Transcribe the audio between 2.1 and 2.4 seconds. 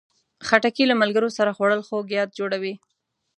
یاد